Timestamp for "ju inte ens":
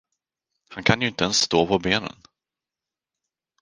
1.01-1.37